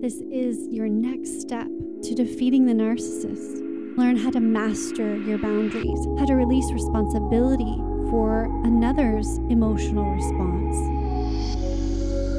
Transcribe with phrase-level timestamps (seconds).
[0.00, 1.66] This is your next step
[2.04, 3.96] to defeating the narcissist.
[3.98, 7.74] Learn how to master your boundaries, how to release responsibility
[8.08, 10.76] for another's emotional response,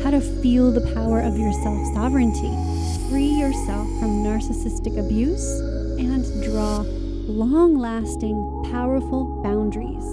[0.05, 2.55] how to feel the power of your self sovereignty,
[3.09, 5.59] free yourself from narcissistic abuse,
[5.99, 6.85] and draw
[7.27, 10.05] long lasting, powerful boundaries.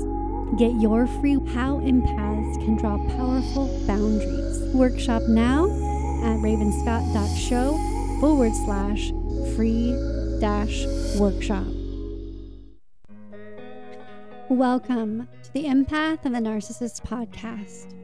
[0.58, 5.86] Get your free How Empaths Can Draw Powerful Boundaries workshop now
[6.26, 9.12] at ravenscott.show forward slash
[9.54, 9.93] free
[10.40, 10.85] dash
[11.21, 11.64] workshop.
[14.49, 17.94] Welcome to the Empath and the Narcissist podcast,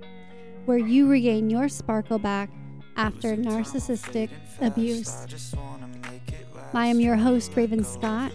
[0.66, 2.48] where you regain your sparkle back
[2.96, 5.52] after narcissistic abuse.
[6.72, 8.32] I am your host, Raven Scott,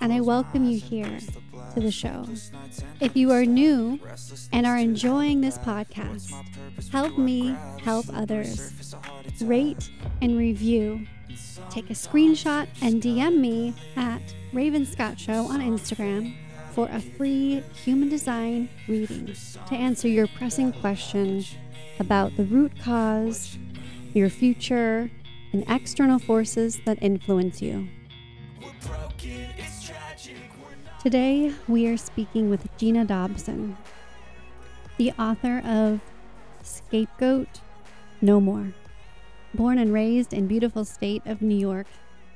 [0.00, 1.20] and I welcome you here
[1.74, 2.24] to the show.
[3.00, 3.98] If you are new
[4.52, 6.32] and are enjoying this podcast,
[6.90, 8.94] help me help others.
[9.40, 9.90] Rate
[10.20, 11.06] and review.
[11.70, 16.34] Take a screenshot and DM me at Raven Scott Show on Instagram
[16.72, 19.34] for a free human design reading
[19.68, 21.44] to answer your pressing question
[21.98, 23.58] about the root cause,
[24.14, 25.10] your future,
[25.52, 27.88] and external forces that influence you.
[31.02, 33.76] Today, we are speaking with Gina Dobson,
[34.98, 36.00] the author of
[36.62, 37.60] Scapegoat
[38.20, 38.72] No More.
[39.52, 41.88] Born and raised in beautiful state of New York,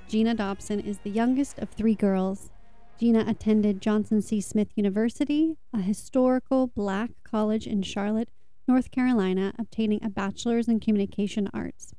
[0.08, 2.50] Gina Dobson is the youngest of three girls.
[2.98, 4.41] Gina attended Johnson C.
[4.41, 8.30] Smith University, a historical black college in Charlotte,
[8.67, 11.95] North Carolina, obtaining a bachelor's in communication arts.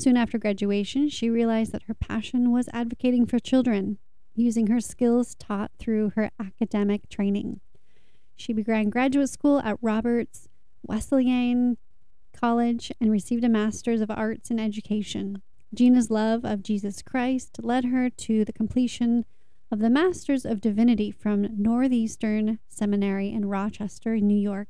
[0.00, 3.98] Soon after graduation, she realized that her passion was advocating for children,
[4.38, 7.60] using her skills taught through her academic training.
[8.36, 10.48] She began graduate school at Roberts
[10.82, 11.76] Wesleyan
[12.32, 15.42] College and received a Master's of Arts in Education.
[15.74, 19.24] Gina's love of Jesus Christ led her to the completion
[19.70, 24.68] of the Master's of Divinity from Northeastern Seminary in Rochester, New York,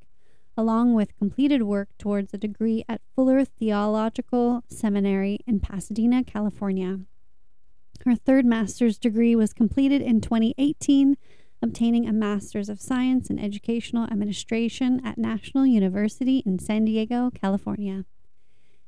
[0.56, 7.00] along with completed work towards a degree at Fuller Theological Seminary in Pasadena, California.
[8.08, 11.18] Her third master's degree was completed in 2018,
[11.60, 18.06] obtaining a Master's of Science in Educational Administration at National University in San Diego, California.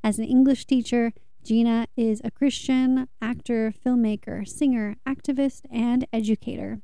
[0.02, 1.12] As an English teacher,
[1.44, 6.80] Gina is a Christian actor, filmmaker, singer, activist, and educator,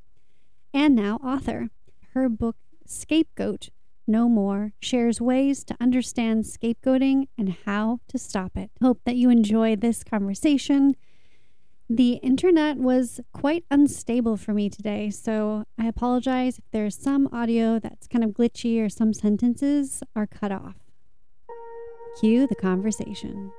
[0.74, 1.70] and now author.
[2.12, 3.70] Her book, Scapegoat
[4.06, 8.70] no More shares ways to understand scapegoating and how to stop it.
[8.82, 10.96] Hope that you enjoy this conversation.
[11.88, 17.78] The internet was quite unstable for me today, so I apologize if there's some audio
[17.78, 20.74] that's kind of glitchy or some sentences are cut off.
[22.18, 23.52] Cue the conversation.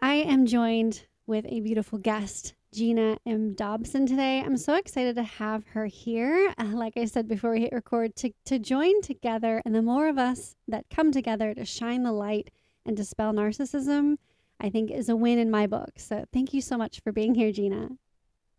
[0.00, 3.54] I am joined with a beautiful guest Gina M.
[3.54, 4.40] Dobson today.
[4.40, 6.54] I'm so excited to have her here.
[6.58, 10.08] Uh, like I said before we hit record, to, to join together and the more
[10.08, 12.50] of us that come together to shine the light
[12.86, 14.16] and dispel narcissism,
[14.62, 15.90] I think is a win in my book.
[15.96, 17.88] So thank you so much for being here, Gina.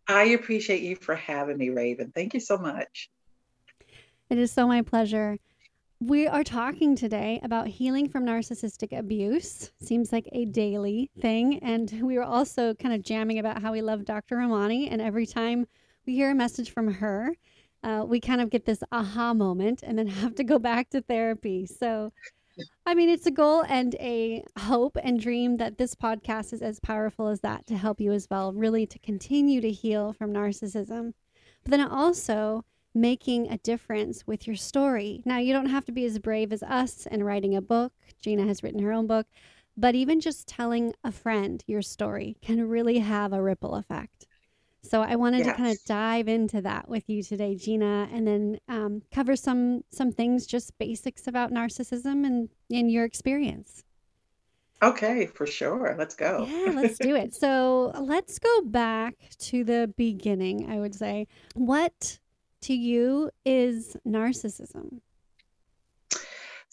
[0.06, 2.12] I appreciate you for having me, Raven.
[2.14, 3.10] Thank you so much.
[4.28, 5.38] It is so my pleasure.
[6.00, 9.72] We are talking today about healing from narcissistic abuse.
[9.80, 11.58] Seems like a daily thing.
[11.60, 14.36] And we were also kind of jamming about how we love Dr.
[14.36, 14.88] Ramani.
[14.88, 15.66] And every time
[16.04, 17.34] we hear a message from her,
[17.82, 21.00] uh, we kind of get this aha moment and then have to go back to
[21.00, 21.64] therapy.
[21.64, 22.12] So,
[22.86, 26.80] I mean, it's a goal and a hope and dream that this podcast is as
[26.80, 31.14] powerful as that to help you as well, really to continue to heal from narcissism.
[31.64, 35.20] But then also, making a difference with your story.
[35.24, 37.92] Now, you don't have to be as brave as us and writing a book.
[38.22, 39.26] Gina has written her own book,
[39.76, 44.26] but even just telling a friend your story can really have a ripple effect.
[44.84, 45.46] So I wanted yes.
[45.46, 49.82] to kind of dive into that with you today, Gina, and then um, cover some
[49.90, 53.82] some things, just basics about narcissism and in your experience.
[54.82, 55.94] Okay, for sure.
[55.98, 56.46] Let's go.
[56.46, 57.34] Yeah, let's do it.
[57.34, 60.70] So let's go back to the beginning.
[60.70, 62.18] I would say, what
[62.62, 65.00] to you is narcissism?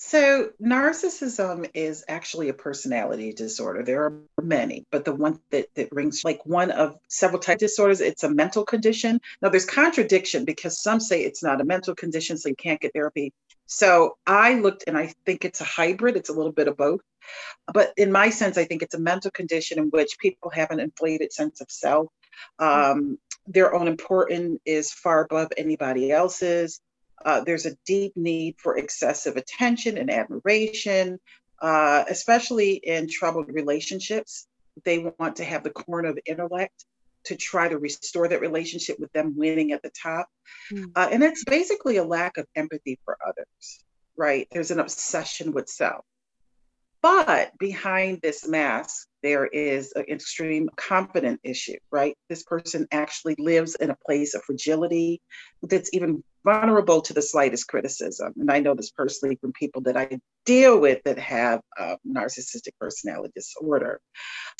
[0.03, 3.83] So, narcissism is actually a personality disorder.
[3.83, 8.01] There are many, but the one that, that rings like one of several type disorders,
[8.01, 9.21] it's a mental condition.
[9.43, 12.93] Now, there's contradiction because some say it's not a mental condition, so you can't get
[12.93, 13.31] therapy.
[13.67, 17.01] So, I looked and I think it's a hybrid, it's a little bit of both.
[17.71, 20.79] But in my sense, I think it's a mental condition in which people have an
[20.79, 22.07] inflated sense of self.
[22.57, 26.81] Um, their own importance is far above anybody else's.
[27.23, 31.19] Uh, there's a deep need for excessive attention and admiration.
[31.61, 34.47] uh, especially in troubled relationships.
[34.83, 36.85] They want to have the corner of intellect
[37.25, 40.27] to try to restore that relationship with them winning at the top.
[40.73, 40.91] Mm.
[40.95, 43.79] Uh, and it's basically a lack of empathy for others,
[44.17, 44.47] right?
[44.51, 46.03] There's an obsession with self.
[47.03, 52.15] But behind this mask, there is an extreme confident issue, right?
[52.29, 55.21] This person actually lives in a place of fragility
[55.63, 58.33] that's even vulnerable to the slightest criticism.
[58.37, 62.71] And I know this personally from people that I deal with that have uh, narcissistic
[62.79, 63.99] personality disorder.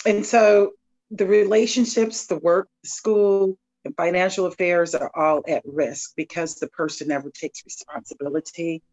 [0.06, 0.72] And so
[1.10, 6.68] the relationships, the work, the school, and financial affairs are all at risk because the
[6.68, 8.84] person never takes responsibility.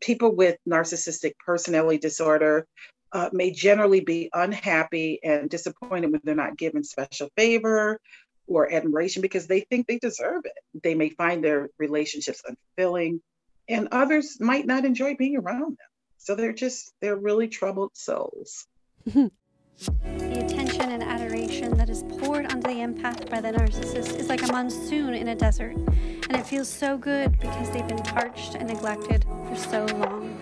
[0.00, 2.66] People with narcissistic personality disorder
[3.12, 8.00] uh, may generally be unhappy and disappointed when they're not given special favor
[8.48, 10.82] or admiration because they think they deserve it.
[10.82, 13.20] They may find their relationships unfulfilling,
[13.68, 15.88] and others might not enjoy being around them.
[16.16, 18.66] So they're just, they're really troubled souls.
[19.06, 19.30] the
[20.44, 24.52] attention and adoration that is poured onto the empath by the narcissist is like a
[24.52, 29.24] monsoon in a desert, and it feels so good because they've been parched and neglected
[29.48, 30.36] for so long.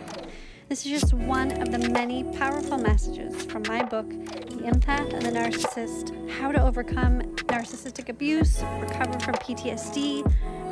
[0.69, 5.23] This is just one of the many powerful messages from my book, The Empath and
[5.23, 10.23] the Narcissist How to Overcome Narcissistic Abuse, Recover from PTSD,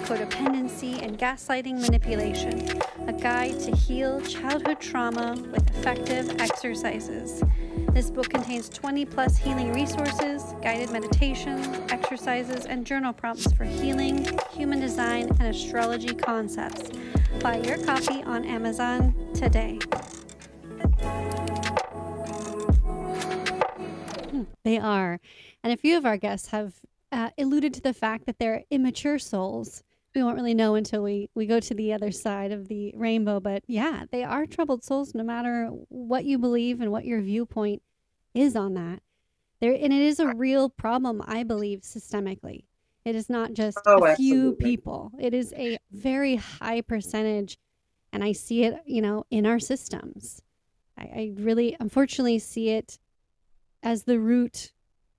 [0.05, 7.43] Codependency, and Gaslighting Manipulation A Guide to Heal Childhood Trauma with Effective Exercises.
[7.93, 14.27] This book contains 20 plus healing resources, guided meditations, exercises, and journal prompts for healing,
[14.50, 16.91] human design, and astrology concepts.
[17.41, 19.79] Buy your copy on Amazon today.
[24.31, 25.20] Hmm, they are.
[25.65, 26.75] And a few of our guests have
[27.11, 29.83] uh, alluded to the fact that they're immature souls.
[30.15, 33.41] We won't really know until we, we go to the other side of the rainbow.
[33.41, 37.83] But yeah, they are troubled souls no matter what you believe and what your viewpoint
[38.35, 39.01] is on that.
[39.61, 42.65] There, and it is a real problem, I believe, systemically.
[43.07, 44.65] It is not just oh, a few absolutely.
[44.67, 45.13] people.
[45.19, 47.59] It is a very high percentage.
[48.13, 50.43] And I see it, you know, in our systems.
[50.99, 52.99] I, I really, unfortunately, see it
[53.83, 54.74] as the root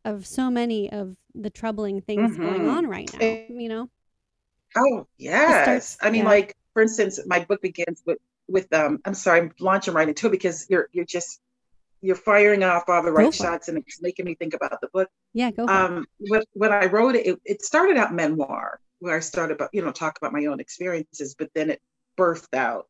[0.05, 2.43] of so many of the troubling things mm-hmm.
[2.43, 3.89] going on right now, you know?
[4.77, 5.63] Oh, yes.
[5.63, 6.29] Starts, I mean, yeah.
[6.29, 10.27] like, for instance, my book begins with, with um, I'm sorry, I'm launching right into
[10.27, 11.41] it because you're, you're just
[12.01, 15.09] you're firing off all the right shots and it's making me think about the book.
[15.33, 15.67] Yeah, go.
[15.67, 19.71] Um, when, when I wrote it, it, it started out memoir where I started about,
[19.73, 21.81] you know, talk about my own experiences, but then it
[22.17, 22.87] birthed out.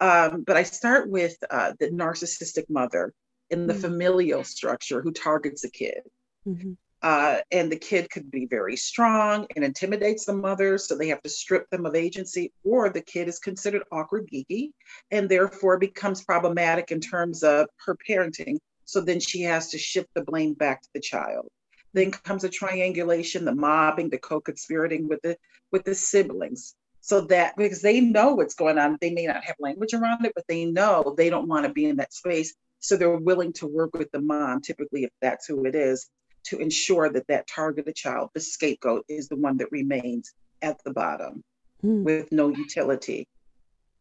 [0.00, 3.14] Um, but I start with uh, the narcissistic mother
[3.50, 3.82] in the mm-hmm.
[3.82, 6.00] familial structure who targets a kid.
[6.46, 6.72] Mm-hmm.
[7.02, 11.22] Uh, and the kid could be very strong and intimidates the mother, so they have
[11.22, 14.70] to strip them of agency, or the kid is considered awkward, geeky,
[15.10, 18.58] and therefore becomes problematic in terms of her parenting.
[18.86, 21.48] So then she has to shift the blame back to the child.
[21.92, 25.36] Then comes a triangulation, the mobbing, the co-conspirating with the
[25.72, 26.74] with the siblings.
[27.00, 30.32] So that because they know what's going on, they may not have language around it,
[30.34, 32.54] but they know they don't want to be in that space.
[32.80, 36.08] So they're willing to work with the mom, typically if that's who it is,
[36.46, 40.32] to ensure that that targeted child, the scapegoat, is the one that remains
[40.62, 41.42] at the bottom
[41.84, 42.02] mm.
[42.02, 43.28] with no utility.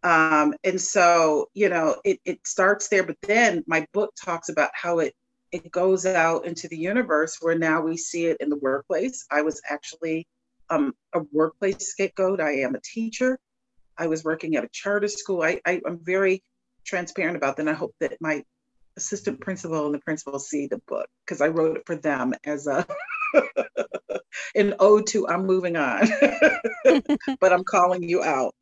[0.03, 4.69] Um, and so, you know, it, it starts there, but then my book talks about
[4.73, 5.13] how it
[5.51, 9.25] it goes out into the universe where now we see it in the workplace.
[9.31, 10.27] I was actually
[10.69, 12.41] um, a workplace scapegoat.
[12.41, 13.39] I am a teacher.
[13.97, 15.43] I was working at a charter school.
[15.43, 16.43] I, I, am very
[16.83, 17.61] transparent about that.
[17.61, 18.43] And I hope that my
[18.97, 22.67] assistant principal and the principal see the book because I wrote it for them as
[22.67, 22.85] a
[24.55, 26.07] an ode to I'm moving on,
[27.39, 28.55] but I'm calling you out.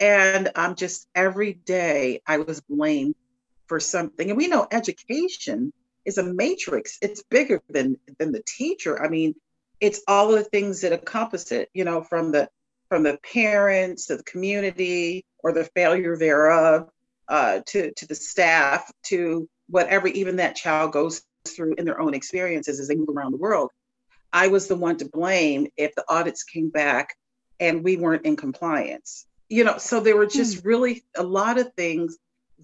[0.00, 3.14] And I'm just every day I was blamed
[3.66, 4.28] for something.
[4.28, 5.72] And we know education
[6.04, 6.98] is a matrix.
[7.00, 9.02] It's bigger than than the teacher.
[9.02, 9.34] I mean,
[9.80, 12.48] it's all of the things that encompass it, you know, from the
[12.88, 16.90] from the parents to the community or the failure thereof,
[17.28, 22.14] uh, to to the staff, to whatever even that child goes through in their own
[22.14, 23.70] experiences as they move around the world.
[24.32, 27.16] I was the one to blame if the audits came back
[27.60, 29.26] and we weren't in compliance.
[29.48, 30.64] You know, so there were just mm.
[30.64, 32.18] really a lot of things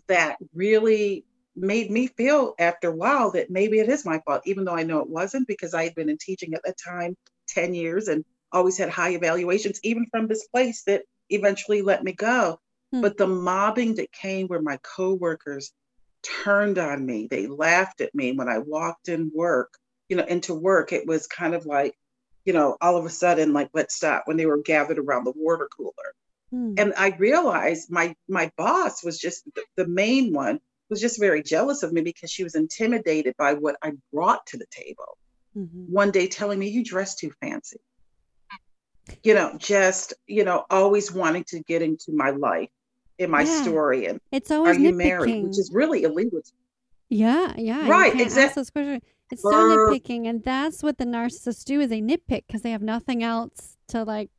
[0.09, 4.65] that really made me feel after a while that maybe it is my fault, even
[4.65, 7.17] though I know it wasn't because I had been in teaching at that time
[7.49, 12.13] 10 years and always had high evaluations, even from this place that eventually let me
[12.13, 12.59] go.
[12.95, 13.03] Mm.
[13.03, 15.73] But the mobbing that came where my coworkers
[16.23, 17.29] turned on me.
[17.31, 19.75] They laughed at me when I walked in work,
[20.09, 20.93] you know, into work.
[20.93, 21.95] It was kind of like,
[22.45, 25.33] you know, all of a sudden, like, let's stop when they were gathered around the
[25.37, 26.15] water cooler.
[26.51, 26.75] Hmm.
[26.79, 31.43] And I realized my my boss was just the, the main one was just very
[31.43, 35.17] jealous of me because she was intimidated by what I brought to the table.
[35.57, 35.93] Mm-hmm.
[35.93, 37.79] One day telling me, You dress too fancy.
[39.23, 42.69] You know, just, you know, always wanting to get into my life,
[43.21, 43.63] in my yeah.
[43.63, 44.07] story.
[44.07, 45.45] And it's always are you married?
[45.45, 46.41] Which is really illegal.
[47.09, 47.89] Yeah, yeah.
[47.89, 48.63] Right, exactly.
[49.31, 52.83] It's so nitpicking, and that's what the narcissists do is they nitpick because they have
[52.83, 54.31] nothing else to like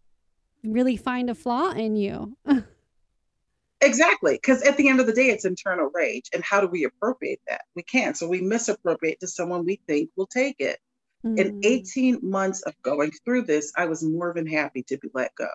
[0.63, 2.35] really find a flaw in you.
[3.81, 6.83] exactly, because at the end of the day, it's internal rage, and how do we
[6.83, 7.61] appropriate that?
[7.75, 10.79] We can't, so we misappropriate to someone we think will take it.
[11.25, 11.37] Mm.
[11.37, 15.35] In 18 months of going through this, I was more than happy to be let
[15.35, 15.47] go.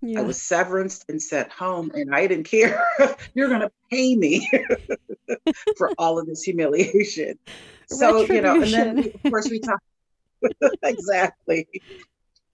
[0.00, 0.20] Yeah.
[0.20, 2.84] I was severanced and sent home, and I didn't care.
[3.34, 4.48] You're going to pay me
[5.76, 7.38] for all of this humiliation.
[7.86, 9.80] So you know, and then of course we talk
[10.82, 11.66] exactly.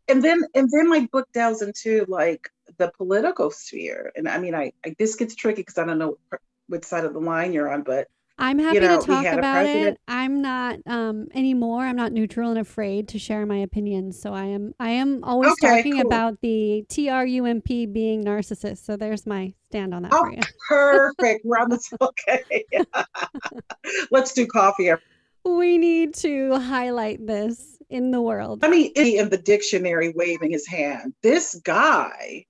[0.09, 2.49] And then and then my book delves into like
[2.79, 6.19] the political sphere, and I mean, I, I this gets tricky because I don't know
[6.69, 9.65] which side of the line you're on, but I'm happy you know, to talk about
[9.65, 9.99] it.
[10.09, 11.83] I'm not um, anymore.
[11.83, 14.21] I'm not neutral and afraid to share my opinions.
[14.21, 14.75] So I am.
[14.81, 16.07] I am always okay, talking cool.
[16.07, 18.85] about the TRUMP being narcissist.
[18.85, 20.41] So there's my stand on that oh, for you.
[20.69, 21.45] perfect.
[21.45, 22.65] We're on the okay.
[24.11, 24.91] Let's do coffee.
[25.45, 28.65] We need to highlight this in the world.
[28.65, 31.15] I mean, in the dictionary, waving his hand.
[31.23, 32.47] This guy.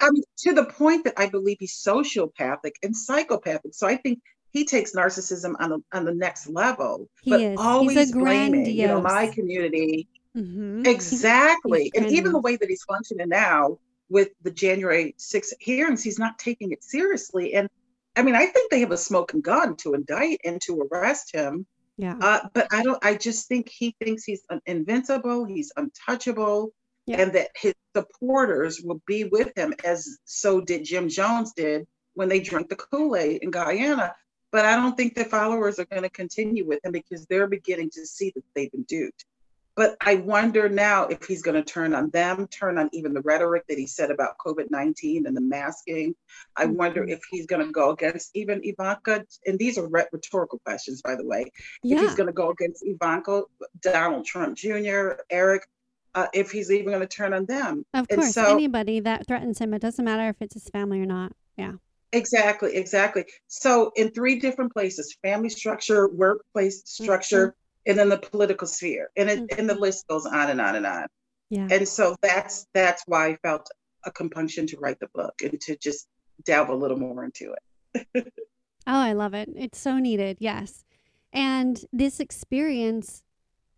[0.00, 3.74] I mean, to the point that I believe he's sociopathic and psychopathic.
[3.74, 7.58] So I think he takes narcissism on the on the next level, he but is.
[7.58, 10.08] always blaming, you know, my community.
[10.36, 10.86] Mm-hmm.
[10.86, 13.78] Exactly, and even the way that he's functioning now
[14.08, 17.54] with the January 6th hearings, he's not taking it seriously.
[17.54, 17.68] And
[18.16, 21.66] I mean, I think they have a smoking gun to indict and to arrest him.
[21.96, 22.16] Yeah.
[22.20, 23.02] Uh, but I don't.
[23.04, 25.44] I just think he thinks he's invincible.
[25.44, 26.72] He's untouchable.
[27.06, 27.22] Yeah.
[27.22, 32.28] And that his supporters will be with him, as so did Jim Jones did when
[32.28, 34.14] they drank the Kool Aid in Guyana.
[34.52, 37.90] But I don't think the followers are going to continue with him because they're beginning
[37.90, 39.24] to see that they've been duped.
[39.76, 43.22] But I wonder now if he's going to turn on them, turn on even the
[43.22, 46.14] rhetoric that he said about COVID 19 and the masking.
[46.56, 46.74] I mm-hmm.
[46.74, 49.24] wonder if he's going to go against even Ivanka.
[49.46, 51.50] And these are rhetorical questions, by the way.
[51.82, 51.96] Yeah.
[51.96, 53.44] If he's going to go against Ivanka,
[53.80, 55.66] Donald Trump Jr., Eric,
[56.14, 57.86] uh, if he's even going to turn on them.
[57.94, 61.06] Of course, so, anybody that threatens him, it doesn't matter if it's his family or
[61.06, 61.32] not.
[61.56, 61.74] Yeah.
[62.12, 63.24] Exactly, exactly.
[63.46, 67.90] So in three different places, family structure, workplace structure, mm-hmm.
[67.90, 69.10] and then the political sphere.
[69.16, 69.58] And it mm-hmm.
[69.58, 69.82] and the mm-hmm.
[69.82, 71.06] list goes on and on and on.
[71.50, 71.68] Yeah.
[71.70, 73.68] And so that's that's why I felt
[74.04, 76.08] a compunction to write the book and to just
[76.44, 78.06] delve a little more into it.
[78.86, 79.50] oh, I love it.
[79.56, 80.38] It's so needed.
[80.40, 80.84] Yes.
[81.32, 83.22] And this experience,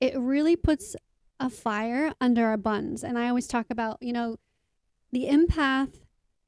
[0.00, 0.96] it really puts
[1.38, 3.02] a fire under our buns.
[3.02, 4.36] And I always talk about, you know,
[5.10, 5.92] the empath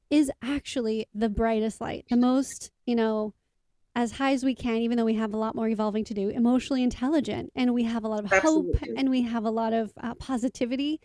[0.09, 3.33] is actually the brightest light, the most, you know,
[3.95, 6.29] as high as we can, even though we have a lot more evolving to do,
[6.29, 8.79] emotionally intelligent, and we have a lot of Absolutely.
[8.79, 10.99] hope and we have a lot of uh, positivity.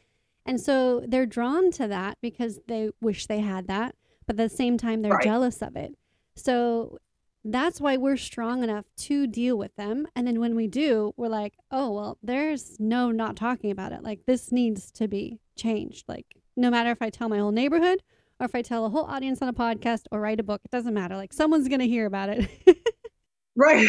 [0.45, 3.95] And so they're drawn to that because they wish they had that,
[4.27, 5.23] but at the same time, they're right.
[5.23, 5.95] jealous of it.
[6.35, 6.99] So
[7.45, 10.07] that's why we're strong enough to deal with them.
[10.17, 14.03] And then when we do, we're like, oh, well, there's no not talking about it.
[14.03, 16.09] Like, this needs to be changed.
[16.09, 16.27] Like,
[16.57, 18.03] no matter if I tell my whole neighborhood
[18.41, 20.71] or if I tell a whole audience on a podcast or write a book, it
[20.71, 21.17] doesn't matter.
[21.17, 22.49] Like someone's going to hear about it.
[23.57, 23.87] right.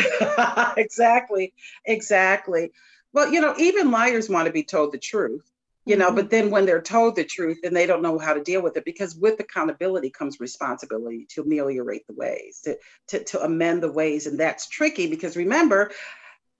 [0.78, 1.54] exactly.
[1.86, 2.72] Exactly.
[3.14, 5.50] Well, you know, even liars want to be told the truth,
[5.86, 6.02] you mm-hmm.
[6.02, 8.62] know, but then when they're told the truth, and they don't know how to deal
[8.62, 12.78] with it because with accountability comes responsibility to ameliorate the ways, to,
[13.08, 14.28] to, to amend the ways.
[14.28, 15.92] And that's tricky because remember,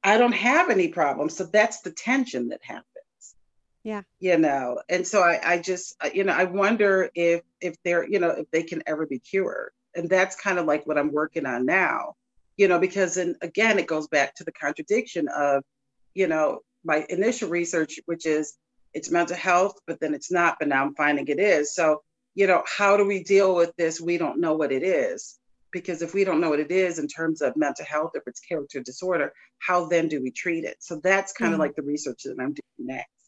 [0.04, 1.36] I don't have any problems.
[1.36, 2.86] So that's the tension that happens
[3.84, 4.02] yeah.
[4.20, 8.20] You know and so I, I just you know i wonder if if they're you
[8.20, 9.72] know if they can ever be cured.
[9.94, 12.16] And that's kind of like what i'm working on now
[12.58, 15.64] you know because and again it goes back to the contradiction of
[16.14, 18.58] you know my initial research which is
[18.94, 21.76] it's mental health but then it's not but now i'm finding it is.
[21.76, 22.04] So
[22.36, 24.00] you know how do we deal with this?
[24.00, 25.38] We don't know what it is.
[25.72, 28.42] Because if we don't know what it is in terms of mental health if it's
[28.42, 30.78] character disorder how then do we treat it?
[30.80, 31.56] So that's kind mm-hmm.
[31.56, 33.21] of like the research that i'm doing next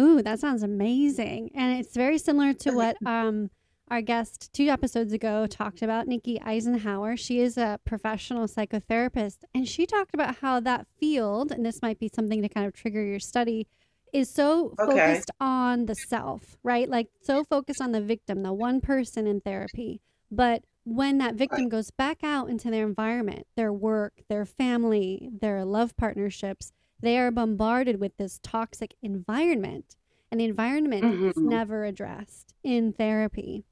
[0.00, 1.50] Ooh, that sounds amazing.
[1.54, 3.50] And it's very similar to what um,
[3.88, 7.16] our guest two episodes ago talked about, Nikki Eisenhower.
[7.16, 11.98] She is a professional psychotherapist, and she talked about how that field, and this might
[11.98, 13.66] be something to kind of trigger your study,
[14.12, 14.96] is so okay.
[14.96, 16.88] focused on the self, right?
[16.88, 20.00] Like so focused on the victim, the one person in therapy.
[20.30, 25.64] But when that victim goes back out into their environment, their work, their family, their
[25.64, 29.96] love partnerships, they are bombarded with this toxic environment
[30.30, 31.28] and the environment mm-hmm.
[31.28, 33.64] is never addressed in therapy.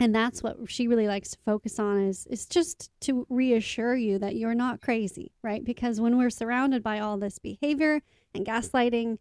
[0.00, 4.18] And that's what she really likes to focus on is is just to reassure you
[4.18, 5.64] that you're not crazy right?
[5.64, 8.02] Because when we're surrounded by all this behavior
[8.34, 9.18] and gaslighting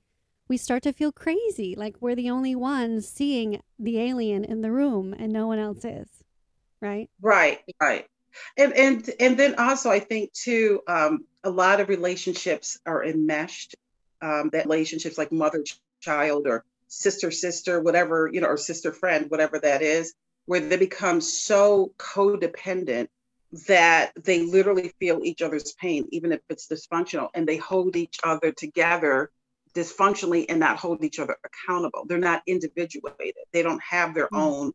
[0.48, 4.72] we start to feel crazy like we're the only ones seeing the alien in the
[4.72, 6.24] room and no one else is
[6.82, 7.12] right?
[7.22, 8.08] Right right
[8.58, 13.76] and and and then also i think too um, a lot of relationships are enmeshed
[14.22, 15.64] um, that relationships like mother
[16.00, 20.14] child or sister sister whatever you know or sister friend whatever that is
[20.46, 23.08] where they become so codependent
[23.68, 28.20] that they literally feel each other's pain even if it's dysfunctional and they hold each
[28.24, 29.30] other together
[29.74, 34.38] dysfunctionally and not hold each other accountable they're not individuated they don't have their mm-hmm.
[34.38, 34.72] own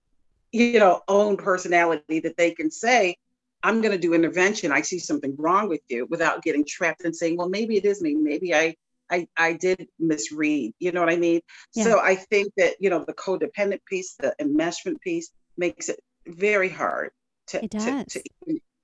[0.53, 3.17] you know own personality that they can say
[3.63, 4.73] I'm going to do intervention.
[4.73, 8.01] I see something wrong with you without getting trapped and saying, well, maybe it is
[8.01, 8.15] me.
[8.15, 8.77] Maybe I,
[9.11, 10.73] I, I did misread.
[10.79, 11.41] You know what I mean?
[11.75, 11.85] Yeah.
[11.85, 16.69] So I think that, you know, the codependent piece, the enmeshment piece makes it very
[16.69, 17.11] hard
[17.49, 18.23] to, to, to,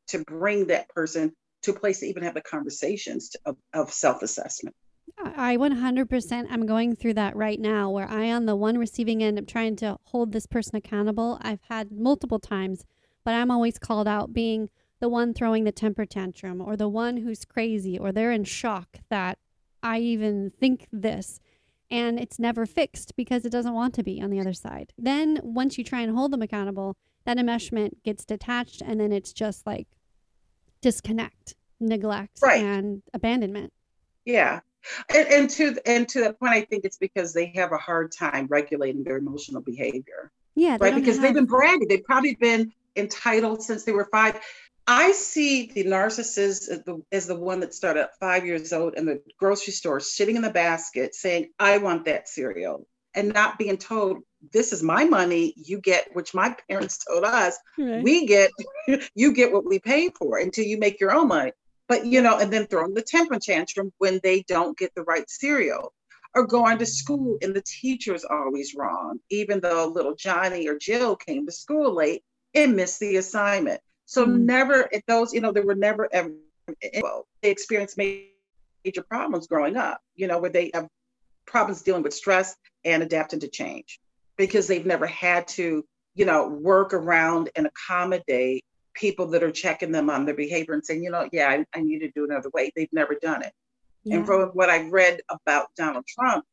[0.08, 3.92] to, bring that person to a place to even have the conversations to, of, of
[3.92, 4.74] self-assessment.
[5.18, 9.38] I 100% I'm going through that right now where I on the one receiving end
[9.38, 11.38] I'm trying to hold this person accountable.
[11.42, 12.84] I've had multiple times
[13.24, 14.68] but I'm always called out being
[15.00, 18.98] the one throwing the temper tantrum or the one who's crazy or they're in shock
[19.10, 19.38] that
[19.82, 21.40] I even think this.
[21.90, 24.92] And it's never fixed because it doesn't want to be on the other side.
[24.96, 29.32] Then once you try and hold them accountable, that enmeshment gets detached and then it's
[29.32, 29.88] just like
[30.80, 32.62] disconnect, neglect, right.
[32.62, 33.72] and abandonment.
[34.24, 34.60] Yeah.
[35.14, 38.12] And, and to and to that point, I think it's because they have a hard
[38.12, 40.32] time regulating their emotional behavior.
[40.54, 40.94] Yeah, right.
[40.94, 41.88] Because they've been bragging.
[41.88, 44.40] They've probably been entitled since they were five.
[44.86, 48.94] I see the narcissist as the, as the one that started at five years old
[48.94, 53.58] in the grocery store, sitting in the basket saying, I want that cereal, and not
[53.58, 54.18] being told,
[54.52, 58.02] This is my money, you get, which my parents told us, right.
[58.02, 58.50] we get,
[59.14, 61.52] you get what we pay for until you make your own money.
[61.88, 65.28] But, you know, and then throwing the temper tantrum when they don't get the right
[65.28, 65.92] cereal
[66.34, 71.16] or going to school and the teacher's always wrong, even though little Johnny or Jill
[71.16, 73.80] came to school late and missed the assignment.
[74.06, 74.46] So mm-hmm.
[74.46, 76.32] never those, you know, there were never ever
[77.00, 80.88] well, they experienced major problems growing up, you know, where they have
[81.46, 84.00] problems dealing with stress and adapting to change
[84.36, 85.84] because they've never had to,
[86.14, 90.84] you know, work around and accommodate people that are checking them on their behavior and
[90.84, 92.70] saying, you know, yeah, I, I need to do another way.
[92.74, 93.52] They've never done it.
[94.04, 94.16] Yeah.
[94.16, 96.44] And from what I've read about Donald Trump,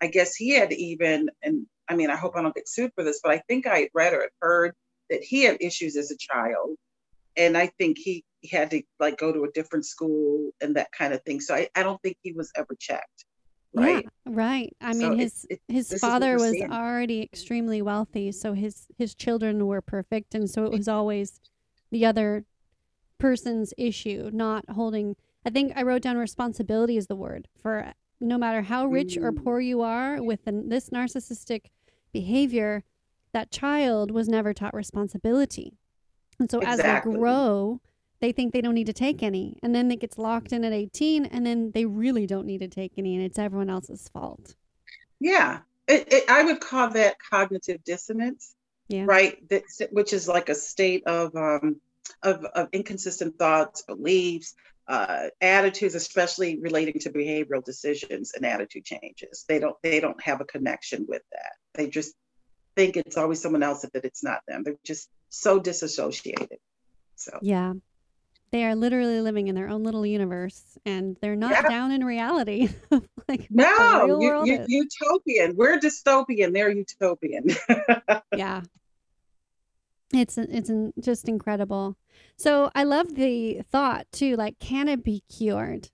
[0.00, 3.04] I guess he had even, and I mean, I hope I don't get sued for
[3.04, 4.74] this, but I think I read or heard
[5.10, 6.76] that he had issues as a child.
[7.36, 11.12] And i think he, had to like go to a different school and that kind
[11.12, 11.40] of thing.
[11.40, 13.26] So i, I don't think he was ever checked.
[13.74, 14.76] Right yeah, right?
[14.80, 16.72] i mean his it, it, his father was seeing.
[16.72, 21.38] already extremely wealthy so his his children were perfect and so it was always
[21.92, 22.44] the other
[23.18, 25.14] person's issue not holding
[25.46, 29.22] i think i wrote down responsibility is the word for no matter how rich mm.
[29.22, 31.66] or poor you are with the, this narcissistic
[32.12, 32.82] behavior
[33.32, 35.78] that child was never taught responsibility.
[36.38, 36.90] And so exactly.
[36.90, 37.80] as they grow,
[38.20, 39.58] they think they don't need to take any.
[39.62, 42.68] And then it gets locked in at 18, and then they really don't need to
[42.68, 44.54] take any, and it's everyone else's fault.
[45.18, 45.60] Yeah.
[45.88, 48.54] It, it, I would call that cognitive dissonance,
[48.88, 49.04] yeah.
[49.06, 49.36] right?
[49.48, 51.80] That, which is like a state of, um,
[52.22, 54.54] of, of inconsistent thoughts, beliefs,
[54.90, 59.44] uh, attitudes, especially relating to behavioral decisions and attitude changes.
[59.48, 61.52] They don't they don't have a connection with that.
[61.74, 62.14] They just
[62.76, 64.62] think it's always someone else that it's not them.
[64.62, 66.58] They're just so disassociated.
[67.16, 67.74] So yeah,
[68.50, 71.68] they are literally living in their own little universe, and they're not yeah.
[71.68, 72.68] down in reality.
[73.28, 75.56] like no, you, you, utopian.
[75.56, 76.52] We're dystopian.
[76.52, 77.50] They're utopian.
[78.36, 78.62] yeah,
[80.12, 81.96] it's it's just incredible.
[82.36, 84.36] So I love the thought too.
[84.36, 85.90] Like, can it be cured?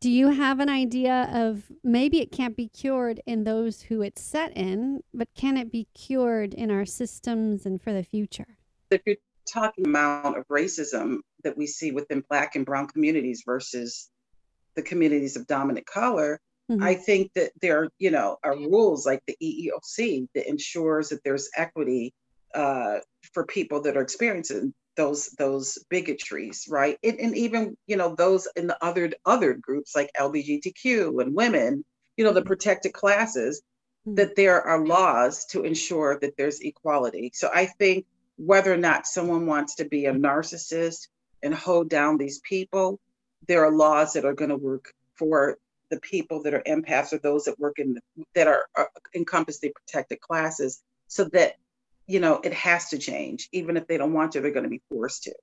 [0.00, 4.22] Do you have an idea of maybe it can't be cured in those who it's
[4.22, 8.58] set in, but can it be cured in our systems and for the future?
[8.90, 9.16] If you're
[9.52, 14.08] talking amount of racism that we see within Black and Brown communities versus
[14.76, 16.80] the communities of dominant color, mm-hmm.
[16.80, 21.50] I think that there, you know, are rules like the EEOC that ensures that there's
[21.56, 22.14] equity
[22.54, 22.98] uh,
[23.32, 26.98] for people that are experiencing those those bigotries, right?
[27.02, 31.84] And, and even you know those in the other other groups like LGBTQ and women,
[32.16, 32.48] you know, the mm-hmm.
[32.48, 33.62] protected classes,
[34.06, 34.16] mm-hmm.
[34.16, 37.30] that there are laws to ensure that there's equality.
[37.32, 38.04] So I think
[38.36, 41.08] whether or not someone wants to be a narcissist
[41.42, 43.00] and hold down these people,
[43.46, 45.56] there are laws that are going to work for
[45.90, 47.98] the people that are empaths or those that work in
[48.34, 51.54] that are, are encompass the protected classes so that
[52.08, 53.48] you know, it has to change.
[53.52, 55.34] Even if they don't want to, they're going to be forced to.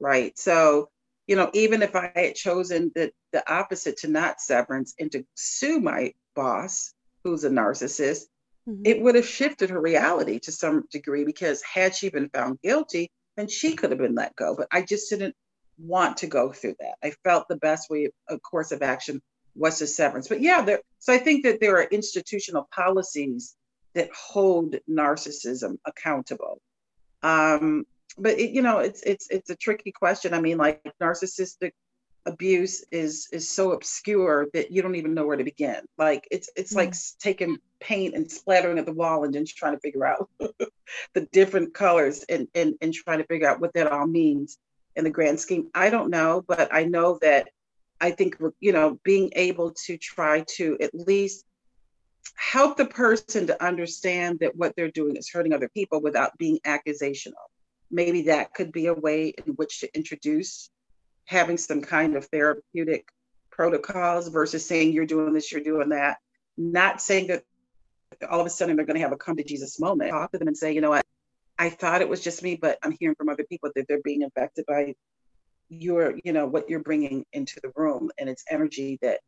[0.00, 0.38] Right.
[0.38, 0.88] So,
[1.26, 5.26] you know, even if I had chosen the, the opposite to not severance and to
[5.34, 8.22] sue my boss, who's a narcissist,
[8.68, 8.82] mm-hmm.
[8.84, 13.10] it would have shifted her reality to some degree because had she been found guilty,
[13.36, 14.54] then she could have been let go.
[14.54, 15.34] But I just didn't
[15.78, 16.94] want to go through that.
[17.02, 19.20] I felt the best way, of course of action
[19.56, 20.28] was to severance.
[20.28, 23.56] But yeah, there, so I think that there are institutional policies
[23.94, 26.60] that hold narcissism accountable.
[27.22, 27.86] Um,
[28.18, 30.34] but it, you know, it's it's it's a tricky question.
[30.34, 31.72] I mean, like narcissistic
[32.26, 35.80] abuse is is so obscure that you don't even know where to begin.
[35.98, 36.76] Like it's it's mm.
[36.76, 40.28] like taking paint and splattering at the wall and then trying to figure out
[41.14, 44.58] the different colors and, and and trying to figure out what that all means
[44.96, 45.70] in the grand scheme.
[45.74, 47.48] I don't know, but I know that
[48.00, 51.44] I think you know being able to try to at least
[52.36, 56.58] help the person to understand that what they're doing is hurting other people without being
[56.66, 57.32] accusational.
[57.90, 60.70] Maybe that could be a way in which to introduce
[61.26, 63.06] having some kind of therapeutic
[63.50, 66.18] protocols versus saying you're doing this, you're doing that.
[66.56, 67.44] Not saying that
[68.28, 70.10] all of a sudden they're going to have a come to Jesus moment.
[70.10, 71.04] Talk to them and say, you know what,
[71.58, 74.24] I thought it was just me, but I'm hearing from other people that they're being
[74.24, 74.94] affected by
[75.68, 79.20] your, you know, what you're bringing into the room and it's energy that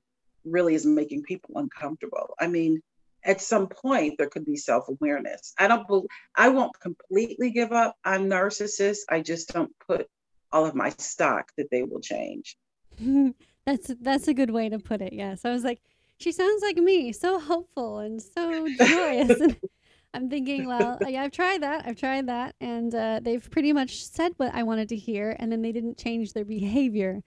[0.47, 2.35] really is making people uncomfortable.
[2.39, 2.83] I mean,
[3.25, 5.55] at some point there could be self-awareness.
[5.59, 9.01] I don't believe I won't completely give up on narcissists.
[9.09, 10.09] I just don't put
[10.53, 12.57] all of my stock that they will change.
[13.67, 15.13] that's that's a good way to put it.
[15.13, 15.45] Yes.
[15.45, 15.81] I was like,
[16.19, 19.41] she sounds like me, so hopeful and so joyous.
[19.41, 19.57] and
[20.15, 21.85] I'm thinking, well, yeah, I've tried that.
[21.87, 22.55] I've tried that.
[22.61, 25.99] And uh, they've pretty much said what I wanted to hear, and then they didn't
[25.99, 27.23] change their behavior.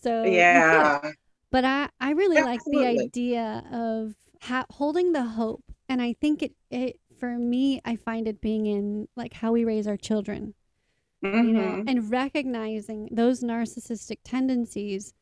[0.00, 1.10] So, yeah.
[1.50, 2.84] But I, I really Absolutely.
[2.84, 5.64] like the idea of ha- holding the hope.
[5.88, 9.64] And I think it, it, for me, I find it being in like how we
[9.64, 10.54] raise our children,
[11.24, 11.48] mm-hmm.
[11.48, 11.88] you know, mm-hmm.
[11.88, 15.12] and recognizing those narcissistic tendencies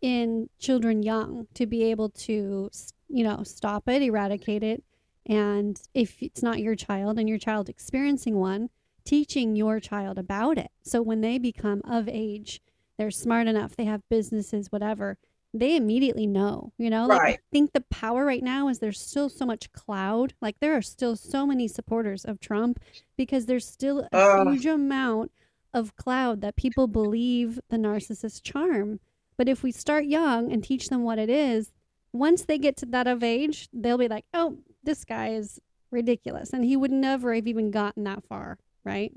[0.00, 2.70] in children young to be able to,
[3.08, 4.84] you know, stop it, eradicate it.
[5.26, 8.68] And if it's not your child and your child experiencing one,
[9.04, 10.70] teaching your child about it.
[10.82, 12.60] So when they become of age,
[12.98, 15.16] they're smart enough, they have businesses, whatever,
[15.54, 17.06] they immediately know, you know?
[17.06, 17.38] Like, right.
[17.38, 20.34] I think the power right now is there's still so much cloud.
[20.42, 22.80] Like, there are still so many supporters of Trump
[23.16, 24.50] because there's still a uh.
[24.50, 25.30] huge amount
[25.72, 28.98] of cloud that people believe the narcissist charm.
[29.36, 31.72] But if we start young and teach them what it is,
[32.12, 36.52] once they get to that of age, they'll be like, oh, this guy is ridiculous.
[36.52, 39.12] And he would never have even gotten that far, right?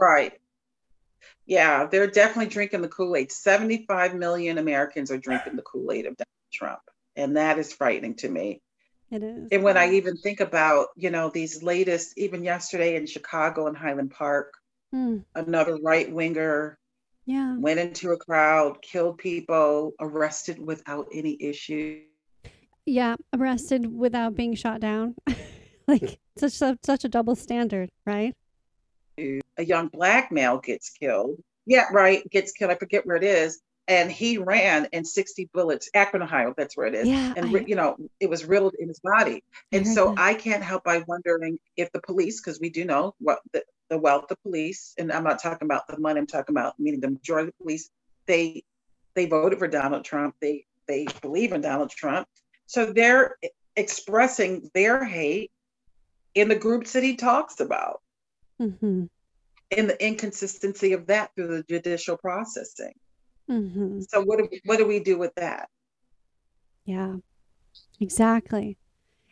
[0.00, 0.32] Right.
[1.46, 3.32] Yeah, they're definitely drinking the Kool Aid.
[3.32, 6.80] 75 million Americans are drinking the Kool Aid of Donald Trump.
[7.16, 8.62] And that is frightening to me.
[9.10, 9.48] It is.
[9.52, 13.76] And when I even think about, you know, these latest, even yesterday in Chicago and
[13.76, 14.54] Highland Park,
[14.90, 15.18] hmm.
[15.34, 16.78] another right winger
[17.26, 17.56] yeah.
[17.58, 22.00] went into a crowd, killed people, arrested without any issue.
[22.86, 25.14] Yeah, arrested without being shot down.
[25.86, 28.34] like such a, such a double standard, right?
[29.18, 31.36] A young black male gets killed.
[31.66, 32.70] Yeah, right, gets killed.
[32.70, 33.60] I forget where it is.
[33.88, 37.08] And he ran in 60 bullets, Akron, Ohio, that's where it is.
[37.08, 39.42] Yeah, and, I, you know, it was riddled in his body.
[39.72, 40.18] And so that.
[40.18, 43.98] I can't help by wondering if the police, because we do know what the, the
[43.98, 47.10] wealth of police, and I'm not talking about the money, I'm talking about meaning the
[47.10, 47.90] majority of the police,
[48.26, 48.62] they
[49.14, 50.34] they voted for Donald Trump.
[50.40, 52.28] They they believe in Donald Trump.
[52.66, 53.36] So they're
[53.76, 55.50] expressing their hate
[56.34, 58.00] in the groups that he talks about.
[58.62, 59.04] Mm-hmm
[59.76, 62.94] and the inconsistency of that through the judicial processing.
[63.50, 64.00] Mm-hmm.
[64.08, 65.68] So what do we, what do we do with that?
[66.84, 67.16] Yeah,
[68.00, 68.76] exactly.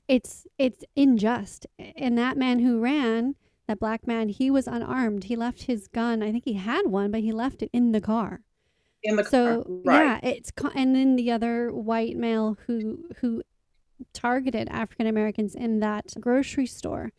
[0.08, 1.66] It's it's unjust.
[1.96, 3.36] And that man who ran,
[3.68, 5.24] that black man, he was unarmed.
[5.24, 6.22] He left his gun.
[6.22, 8.40] I think he had one, but he left it in the car.
[9.02, 9.64] In the so, car.
[9.84, 10.20] Right.
[10.22, 13.42] Yeah, it's and then the other white male who who
[14.12, 17.12] targeted African Americans in that grocery store.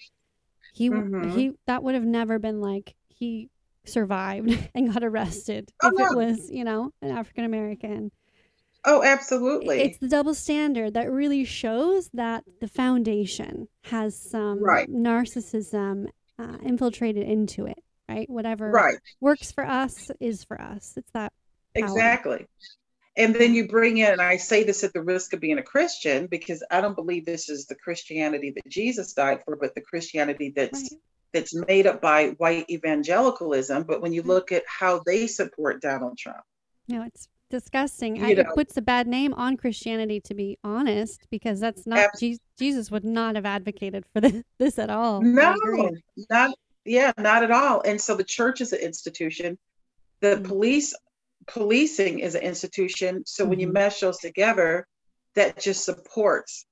[0.74, 1.32] He mm-hmm.
[1.32, 3.50] he that would have never been like he
[3.86, 6.06] survived and got arrested oh, if no.
[6.06, 8.12] it was, you know, an African American.
[8.84, 9.80] Oh, absolutely.
[9.82, 14.90] It's the double standard that really shows that the foundation has some right.
[14.90, 16.08] narcissism
[16.40, 17.78] uh, infiltrated into it,
[18.10, 18.28] right?
[18.28, 18.96] Whatever right.
[19.20, 20.94] works for us is for us.
[20.98, 21.32] It's that.
[21.76, 21.86] Power.
[21.86, 22.48] Exactly.
[23.18, 25.64] And then you bring in, and I say this at the risk of being a
[25.64, 29.82] Christian, because I don't believe this is the Christianity that Jesus died for, but the
[29.82, 30.96] Christianity that's
[31.34, 33.84] that's made up by white evangelicalism.
[33.84, 34.32] But when you mm-hmm.
[34.32, 36.44] look at how they support Donald Trump,
[36.88, 38.24] no, it's disgusting.
[38.24, 42.42] I, it puts a bad name on Christianity, to be honest, because that's not Jesus.
[42.58, 45.22] Jesus would not have advocated for this, this at all.
[45.22, 45.56] No,
[46.30, 47.82] not yeah, not at all.
[47.86, 49.58] And so the church is an institution.
[50.22, 50.46] The mm-hmm.
[50.46, 50.96] police
[51.48, 53.24] policing is an institution.
[53.26, 53.74] So when you mm-hmm.
[53.74, 54.88] mesh those together,
[55.36, 56.66] that just supports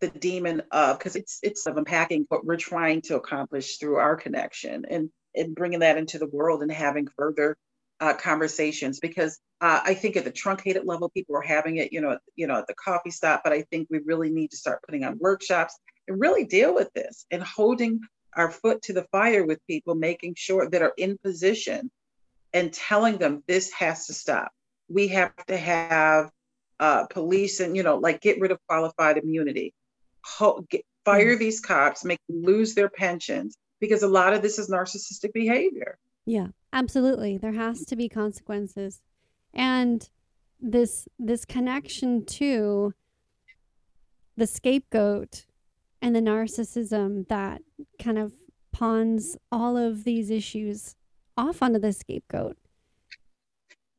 [0.00, 4.16] the demon of because it's it's of unpacking what we're trying to accomplish through our
[4.16, 7.56] connection and and bringing that into the world and having further
[8.00, 12.00] uh, conversations because uh, I think at the truncated level, people are having it, you
[12.00, 13.42] know, you know, at the coffee stop.
[13.44, 16.92] But I think we really need to start putting on workshops and really deal with
[16.92, 18.00] this and holding
[18.36, 21.90] our foot to the fire with people, making sure that are in position
[22.54, 24.52] and telling them this has to stop.
[24.88, 26.30] We have to have
[26.80, 29.74] uh, police and you know, like get rid of qualified immunity,
[30.24, 31.40] Ho- get, fire mm-hmm.
[31.40, 35.98] these cops, make them lose their pensions because a lot of this is narcissistic behavior.
[36.24, 37.36] Yeah, absolutely.
[37.36, 39.02] There has to be consequences.
[39.52, 40.08] And
[40.60, 42.94] this this connection to
[44.36, 45.44] the scapegoat
[46.00, 47.62] and the narcissism that
[48.02, 48.32] kind of
[48.72, 50.96] pawns all of these issues
[51.36, 52.56] off onto the scapegoat.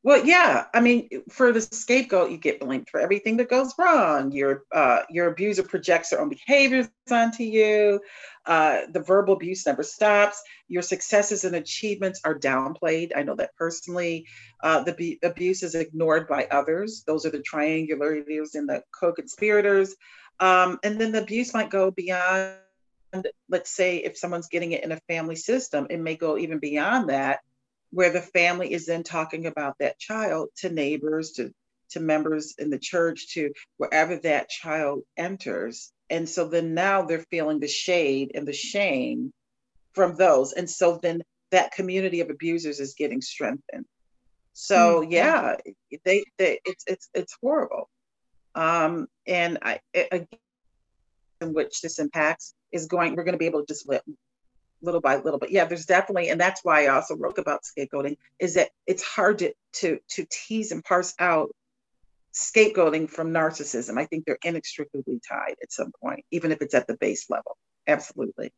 [0.06, 0.65] Well, yeah.
[0.71, 4.32] I mean, for the scapegoat, you get blamed for everything that goes wrong.
[4.32, 8.00] Your uh, your abuser projects their own behaviors onto you.
[8.45, 10.43] Uh, the verbal abuse never stops.
[10.67, 13.13] Your successes and achievements are downplayed.
[13.15, 14.28] I know that personally.
[14.62, 17.04] Uh, the abuse is ignored by others.
[17.08, 19.95] Those are the triangulators and the co-conspirators.
[20.39, 22.54] Um, and then the abuse might go beyond.
[23.15, 26.60] And let's say if someone's getting it in a family system, it may go even
[26.60, 27.39] beyond that
[27.91, 31.54] where the family is then talking about that child to neighbors, to,
[31.91, 35.93] to members in the church, to wherever that child enters.
[36.10, 39.32] And so then now they're feeling the shade and the shame
[39.93, 40.51] from those.
[40.51, 43.86] And so then that community of abusers is getting strengthened.
[44.51, 45.12] So mm-hmm.
[45.12, 45.56] yeah,
[46.04, 47.89] they, they it's it's it's horrible.
[48.56, 50.28] Um, and I again,
[51.41, 53.88] in which this impacts is going, we're going to be able to just
[54.82, 55.39] little by little.
[55.39, 59.04] But yeah, there's definitely, and that's why I also wrote about scapegoating, is that it's
[59.04, 61.50] hard to to to tease and parse out
[62.34, 63.98] scapegoating from narcissism.
[63.98, 67.58] I think they're inextricably tied at some point, even if it's at the base level.
[67.88, 68.54] Absolutely.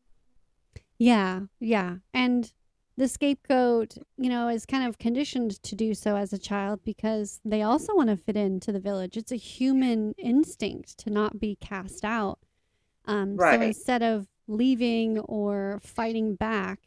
[0.97, 1.97] Yeah, yeah.
[2.13, 2.51] And
[2.97, 7.39] the scapegoat, you know, is kind of conditioned to do so as a child because
[7.45, 9.15] they also want to fit into the village.
[9.15, 12.39] It's a human instinct to not be cast out.
[13.07, 13.59] Um, right.
[13.59, 16.79] So instead of leaving or fighting back,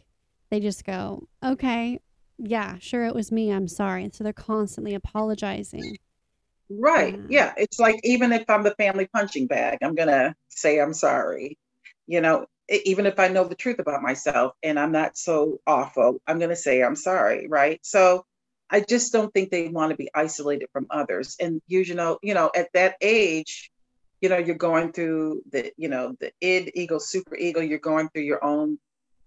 [0.50, 1.98] they just go, okay,
[2.38, 3.50] yeah, sure, it was me.
[3.50, 4.04] I'm sorry.
[4.04, 5.98] And so they're constantly apologizing.
[6.70, 7.14] Right.
[7.14, 7.52] Uh, yeah.
[7.56, 11.58] It's like even if I'm the family punching bag, I'm going to say I'm sorry.
[12.06, 16.20] You know, even if I know the truth about myself and I'm not so awful,
[16.26, 17.48] I'm going to say I'm sorry.
[17.48, 17.80] Right.
[17.82, 18.24] So
[18.70, 21.36] I just don't think they want to be isolated from others.
[21.40, 23.70] And you know, you know, at that age,
[24.20, 28.08] you know you're going through the you know the id ego super ego you're going
[28.10, 28.78] through your own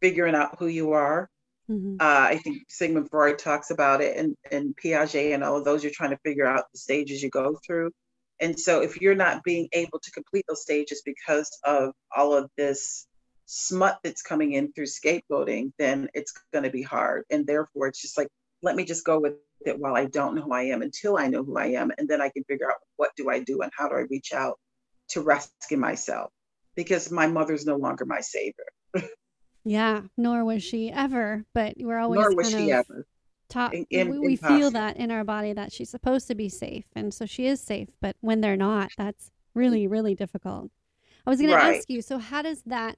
[0.01, 1.29] figuring out who you are.
[1.69, 1.95] Mm-hmm.
[2.01, 5.82] uh, i think sigmund freud talks about it and and piaget and all of those
[5.82, 7.89] you're trying to figure out the stages you go through.
[8.41, 12.49] And so if you're not being able to complete those stages because of all of
[12.58, 13.08] this
[13.45, 17.23] smut that's coming in through scapegoating then it's going to be hard.
[17.29, 18.27] And therefore it's just like
[18.62, 21.27] let me just go with it while i don't know who i am until i
[21.27, 21.91] know who i am.
[21.97, 24.34] And then i can figure out what do i do and how do i reach
[24.34, 24.60] out
[25.09, 26.31] to rescue myself
[26.75, 28.65] because my mother's no longer my savior.
[29.63, 33.05] yeah, nor was she ever, but we're always nor was she ever.
[33.49, 36.85] Taught, in, we, we feel that in our body that she's supposed to be safe,
[36.95, 37.89] and so she is safe.
[38.01, 40.71] But when they're not, that's really, really difficult.
[41.25, 41.71] I was going right.
[41.71, 42.01] to ask you.
[42.01, 42.97] So, how does that,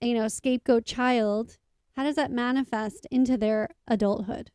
[0.00, 1.56] you know, scapegoat child,
[1.96, 4.50] how does that manifest into their adulthood?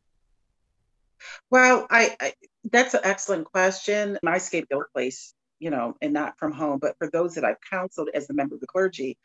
[1.49, 2.33] Well, I, I
[2.71, 4.17] that's an excellent question.
[4.23, 8.09] My scapegoat place you know, and not from home, but for those that I've counseled
[8.13, 9.17] as a member of the clergy,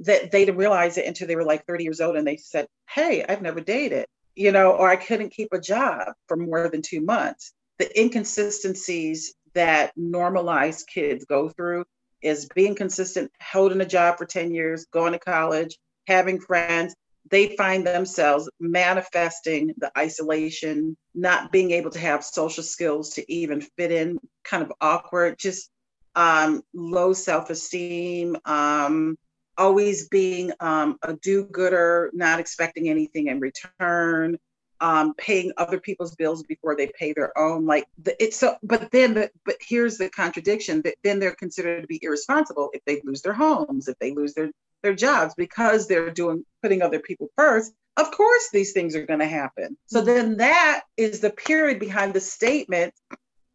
[0.00, 2.66] that they didn't realize it until they were like 30 years old and they said,
[2.88, 6.82] Hey, I've never dated, you know, or I couldn't keep a job for more than
[6.82, 7.52] two months.
[7.78, 11.84] The inconsistencies that normalized kids go through
[12.22, 16.94] is being consistent, holding a job for 10 years, going to college, having friends.
[17.30, 23.60] They find themselves manifesting the isolation, not being able to have social skills to even
[23.60, 25.70] fit in, kind of awkward, just
[26.14, 29.16] um, low self esteem, um,
[29.56, 34.38] always being um, a do gooder, not expecting anything in return,
[34.80, 37.66] um, paying other people's bills before they pay their own.
[37.66, 41.82] Like the, it's so, but then, the, but here's the contradiction that then they're considered
[41.82, 44.50] to be irresponsible if they lose their homes, if they lose their
[44.82, 47.72] their jobs because they're doing putting other people first.
[47.96, 49.76] Of course, these things are going to happen.
[49.86, 50.06] So mm-hmm.
[50.06, 52.94] then that is the period behind the statement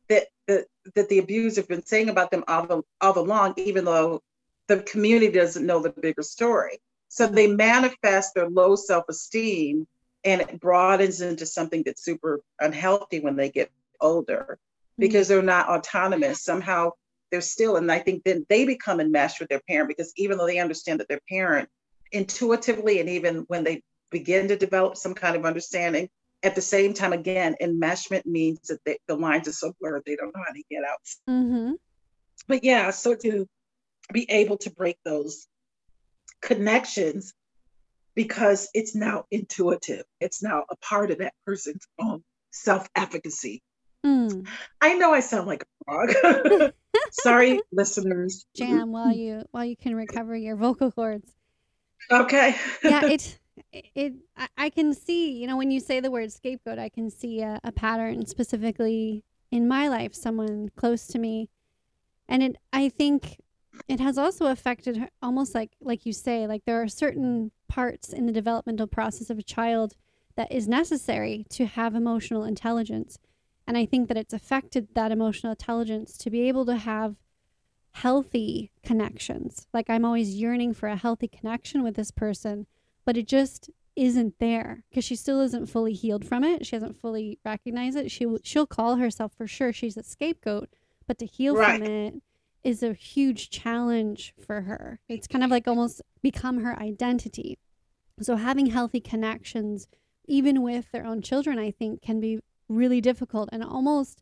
[0.10, 3.86] that that, that the abusers have been saying about them all, the, all along, even
[3.86, 4.22] though
[4.68, 6.80] the community doesn't know the bigger story.
[7.10, 9.88] So they manifest their low self esteem
[10.24, 15.02] and it broadens into something that's super unhealthy when they get older mm-hmm.
[15.02, 16.44] because they're not autonomous.
[16.44, 16.92] Somehow
[17.32, 20.48] they're still, and I think then they become enmeshed with their parent because even though
[20.48, 21.70] they understand that their parent
[22.12, 26.10] intuitively and even when they begin to develop some kind of understanding,
[26.44, 30.16] at the same time, again, enmeshment means that they, the lines are so blurred they
[30.16, 31.00] don't know how to get out.
[31.30, 31.74] Mm-hmm.
[32.48, 33.48] But yeah, so to
[34.14, 35.48] be able to break those
[36.42, 37.34] connections
[38.16, 40.04] because it's now intuitive.
[40.20, 43.62] It's now a part of that person's own self efficacy.
[44.06, 44.48] Mm.
[44.82, 46.74] I know I sound like a frog.
[47.12, 48.46] Sorry, listeners.
[48.56, 51.34] Jam while you while you can recover your vocal cords.
[52.12, 52.56] Okay.
[52.84, 53.40] yeah, it
[53.74, 54.14] it
[54.58, 57.60] I can see you know when you say the word scapegoat, I can see a,
[57.64, 61.50] a pattern specifically in my life, someone close to me,
[62.28, 63.40] and it I think
[63.88, 68.14] it has also affected her almost like like you say like there are certain parts
[68.14, 69.96] in the developmental process of a child
[70.36, 73.18] that is necessary to have emotional intelligence
[73.68, 77.16] and i think that it's affected that emotional intelligence to be able to have
[77.92, 82.66] healthy connections like i'm always yearning for a healthy connection with this person
[83.06, 87.00] but it just isn't there because she still isn't fully healed from it she hasn't
[87.00, 90.70] fully recognized it she she'll call herself for sure she's a scapegoat
[91.08, 91.80] but to heal right.
[91.80, 92.14] from it
[92.68, 95.00] is a huge challenge for her.
[95.08, 97.58] It's kind of like almost become her identity.
[98.20, 99.88] So having healthy connections,
[100.26, 104.22] even with their own children, I think can be really difficult and almost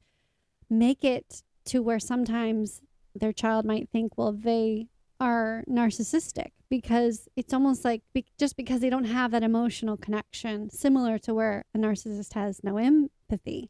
[0.70, 2.82] make it to where sometimes
[3.14, 4.88] their child might think, well, they
[5.20, 10.70] are narcissistic because it's almost like be- just because they don't have that emotional connection,
[10.70, 13.70] similar to where a narcissist has no empathy.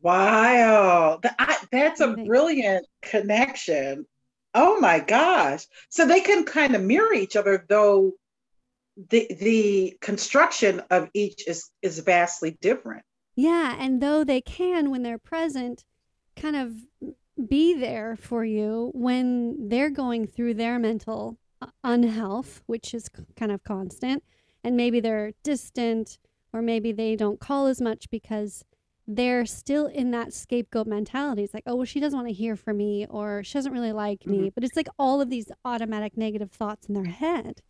[0.00, 4.06] Wow, I, that's a brilliant connection.
[4.54, 5.66] Oh my gosh!
[5.88, 8.12] So they can kind of mirror each other, though
[9.10, 13.04] the the construction of each is is vastly different.
[13.38, 15.84] Yeah, and though they can, when they're present,
[16.34, 16.72] kind of
[17.48, 23.52] be there for you when they're going through their mental uh, unhealth, which is kind
[23.52, 24.24] of constant,
[24.64, 26.18] and maybe they're distant,
[26.52, 28.64] or maybe they don't call as much because
[29.06, 31.44] they're still in that scapegoat mentality.
[31.44, 33.92] It's like, oh, well, she doesn't want to hear from me or she doesn't really
[33.92, 34.38] like me.
[34.38, 34.48] Mm-hmm.
[34.56, 37.62] But it's like all of these automatic negative thoughts in their head.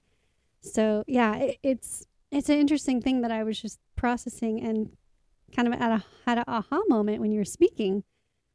[0.62, 4.96] So yeah, it, it's it's an interesting thing that I was just processing and
[5.54, 8.04] kind of at a had an aha moment when you were speaking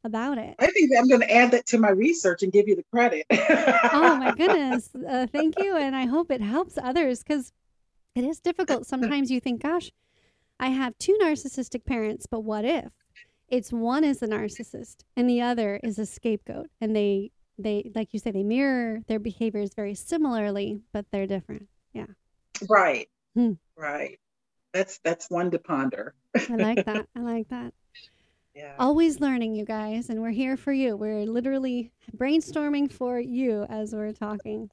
[0.04, 0.54] about it.
[0.58, 3.26] I think I'm going to add that to my research and give you the credit.
[3.30, 7.52] oh my goodness, uh, thank you, and I hope it helps others because
[8.14, 8.86] it is difficult.
[8.86, 9.90] Sometimes you think, gosh
[10.60, 12.92] I have two narcissistic parents, but what if
[13.48, 18.12] it's one is a narcissist and the other is a scapegoat and they they like
[18.12, 21.68] you say they mirror their behaviors very similarly, but they're different.
[21.92, 22.06] Yeah.
[22.68, 23.08] Right.
[23.34, 23.52] Hmm.
[23.76, 24.18] Right.
[24.74, 26.14] That's that's one to ponder.
[26.34, 27.06] I like that.
[27.16, 27.72] I like that.
[28.56, 28.74] Yeah.
[28.78, 30.96] Always learning, you guys, and we're here for you.
[30.96, 34.70] We're literally brainstorming for you as we're talking.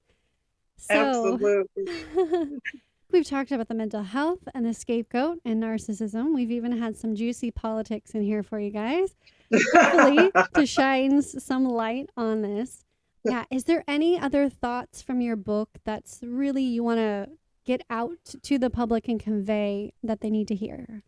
[0.77, 2.59] So, Absolutely.
[3.11, 6.33] We've talked about the mental health and the scapegoat and narcissism.
[6.33, 9.15] We've even had some juicy politics in here for you guys,
[9.53, 12.85] hopefully to shine some light on this.
[13.23, 13.45] Yeah.
[13.51, 17.29] Is there any other thoughts from your book that's really you want to
[17.65, 21.03] get out to the public and convey that they need to hear?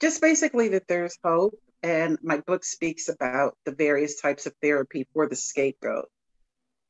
[0.00, 1.54] Just basically that there's hope.
[1.82, 6.08] And my book speaks about the various types of therapy for the scapegoat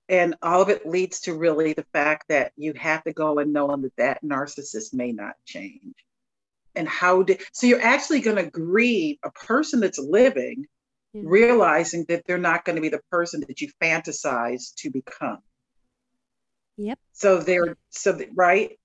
[0.08, 3.52] and all of it leads to really the fact that you have to go and
[3.52, 5.94] knowing that that narcissist may not change
[6.74, 10.66] and how did so you're actually going to grieve a person that's living
[11.14, 15.38] realizing that they're not going to be the person that you fantasize to become
[16.76, 18.78] yep so they're so right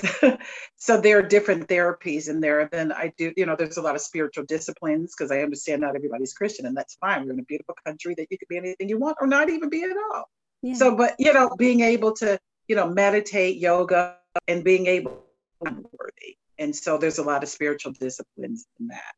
[0.76, 3.94] so there are different therapies in there than i do you know there's a lot
[3.94, 7.44] of spiritual disciplines because i understand not everybody's christian and that's fine we're in a
[7.44, 10.28] beautiful country that you could be anything you want or not even be at all
[10.62, 10.74] yeah.
[10.74, 14.16] So, but you know, being able to, you know, meditate, yoga,
[14.48, 15.24] and being able
[15.60, 16.36] worthy.
[16.58, 19.14] And so there's a lot of spiritual disciplines in that.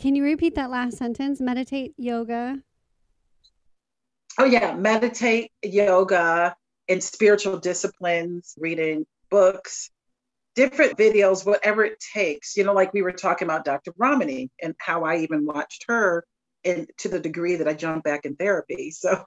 [0.00, 1.40] Can you repeat that last sentence?
[1.40, 2.58] Meditate, yoga.
[4.38, 6.56] Oh yeah, meditate, yoga,
[6.88, 9.90] and spiritual disciplines, reading books,
[10.54, 12.56] different videos, whatever it takes.
[12.56, 13.92] You know, like we were talking about Dr.
[13.96, 16.24] Ramani and how I even watched her
[16.64, 18.92] and to the degree that I jumped back in therapy.
[19.00, 19.24] So,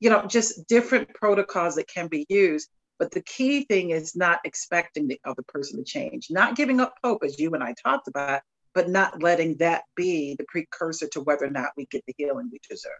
[0.00, 2.68] you know, just different protocols that can be used.
[2.98, 6.94] But the key thing is not expecting the other person to change, not giving up
[7.02, 8.42] hope, as you and I talked about,
[8.74, 12.48] but not letting that be the precursor to whether or not we get the healing
[12.50, 12.92] we deserve.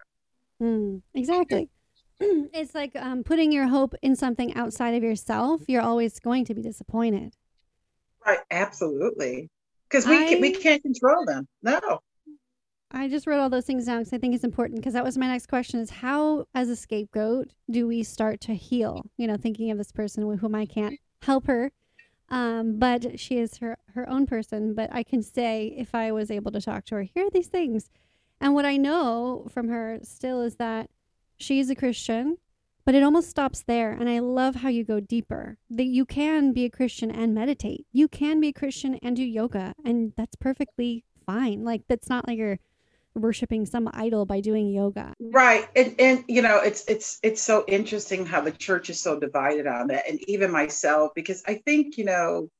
[0.60, 1.68] Mm, exactly.
[2.52, 5.62] it's like um, putting your hope in something outside of yourself.
[5.68, 7.36] You're always going to be disappointed.
[8.24, 9.50] Right, absolutely.
[9.88, 11.46] Because we can, we can't control them.
[11.62, 12.00] No.
[12.92, 14.80] I just wrote all those things down because I think it's important.
[14.80, 18.54] Because that was my next question: is how, as a scapegoat, do we start to
[18.54, 19.06] heal?
[19.16, 21.72] You know, thinking of this person with whom I can't help her,
[22.28, 24.74] um, but she is her her own person.
[24.74, 27.48] But I can say if I was able to talk to her, here are these
[27.48, 27.90] things,
[28.40, 30.90] and what I know from her still is that
[31.36, 32.36] she's a Christian,
[32.84, 33.92] but it almost stops there.
[33.92, 35.58] And I love how you go deeper.
[35.70, 37.86] That you can be a Christian and meditate.
[37.92, 41.64] You can be a Christian and do yoga, and that's perfectly fine.
[41.64, 42.58] Like that's not like you're
[43.14, 45.14] worshiping some idol by doing yoga.
[45.20, 45.68] Right.
[45.76, 49.66] And and you know, it's it's it's so interesting how the church is so divided
[49.66, 50.08] on that.
[50.08, 52.50] And even myself, because I think, you know,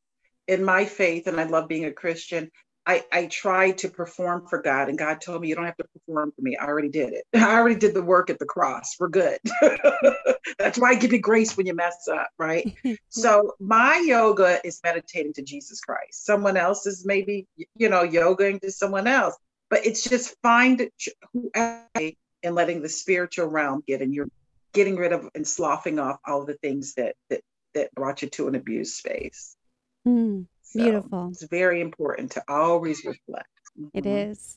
[0.48, 2.50] in my faith, and I love being a Christian,
[2.84, 5.84] I, I tried to perform for God, and God told me, You don't have to
[5.84, 6.56] perform for me.
[6.56, 7.24] I already did it.
[7.34, 8.96] I already did the work at the cross.
[8.98, 9.38] We're good.
[10.58, 12.76] That's why I give you grace when you mess up, right?
[13.08, 16.26] so, my yoga is meditating to Jesus Christ.
[16.26, 19.36] Someone else is maybe, you know, yogaing to someone else,
[19.70, 20.90] but it's just find
[21.32, 21.50] who
[22.42, 24.26] and letting the spiritual realm get in your
[24.72, 27.40] getting rid of and sloughing off all the things that that
[27.74, 29.56] that brought you to an abused space.
[30.06, 30.46] Mm.
[30.72, 31.28] So Beautiful.
[31.28, 33.48] It's very important to always reflect.
[33.92, 34.30] It mm-hmm.
[34.30, 34.56] is.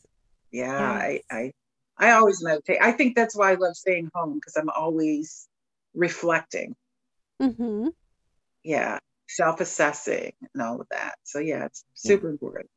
[0.52, 1.22] Yeah, yes.
[1.30, 1.52] I, I
[1.98, 2.78] I always meditate.
[2.82, 5.48] I think that's why I love staying home because I'm always
[5.94, 6.74] reflecting.
[7.42, 7.90] Mm-hmm.
[8.64, 11.16] Yeah, self-assessing and all of that.
[11.24, 12.32] So yeah, it's super yeah.
[12.32, 12.70] important.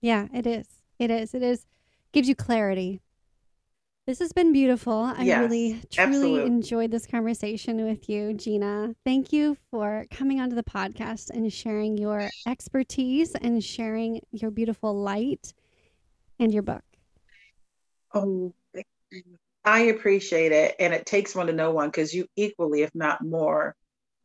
[0.00, 0.66] Yeah, it is.
[0.98, 1.34] It is.
[1.34, 1.66] It is.
[2.12, 3.02] Gives you clarity.
[4.04, 4.94] This has been beautiful.
[4.94, 6.46] I yes, really, truly absolutely.
[6.46, 8.96] enjoyed this conversation with you, Gina.
[9.04, 14.92] Thank you for coming onto the podcast and sharing your expertise and sharing your beautiful
[14.92, 15.54] light
[16.40, 16.82] and your book.
[18.12, 18.52] Oh,
[19.64, 20.74] I appreciate it.
[20.80, 23.76] And it takes one to know one because you equally, if not more,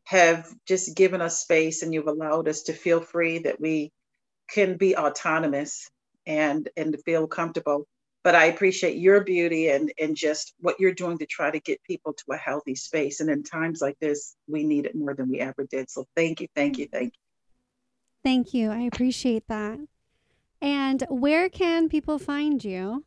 [0.02, 3.92] have just given us space and you've allowed us to feel free that we
[4.50, 5.88] can be autonomous
[6.26, 7.86] and and feel comfortable
[8.24, 11.82] but I appreciate your beauty and and just what you're doing to try to get
[11.82, 13.20] people to a healthy space.
[13.20, 15.90] And in times like this, we need it more than we ever did.
[15.90, 17.20] So thank you, thank you, thank you.
[18.24, 18.70] Thank you.
[18.70, 19.78] I appreciate that.
[20.60, 23.04] And where can people find you?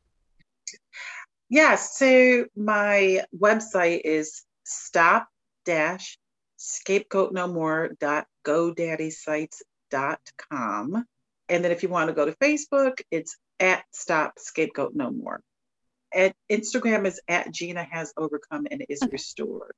[1.49, 5.27] Yes, so my website is stop
[5.65, 6.17] dash
[6.61, 11.05] scapegoat no more dot godaddysites.com.
[11.49, 15.41] And then if you want to go to Facebook, it's at Stop Scapegoat No More.
[16.13, 19.11] At Instagram is at Gina Has Overcome and is okay.
[19.13, 19.71] Restored.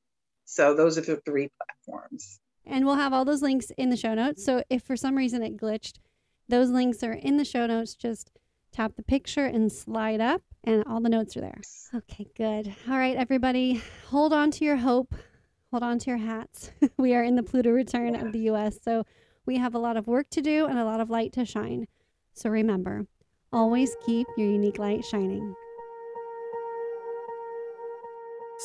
[0.46, 2.40] So those are the three platforms.
[2.66, 4.44] And we'll have all those links in the show notes.
[4.44, 6.00] So if for some reason it glitched,
[6.48, 7.94] those links are in the show notes.
[7.94, 8.32] Just
[8.72, 11.62] tap the picture and slide up, and all the notes are there.
[11.94, 12.74] Okay, good.
[12.90, 15.14] All right, everybody, hold on to your hope.
[15.72, 16.72] Hold on to your hats.
[16.98, 18.26] we are in the Pluto return yeah.
[18.26, 18.78] of the US.
[18.84, 19.06] So
[19.46, 21.88] we have a lot of work to do and a lot of light to shine.
[22.34, 23.06] So remember,
[23.54, 25.56] Always keep your unique light shining.